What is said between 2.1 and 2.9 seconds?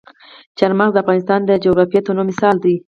مثال دی.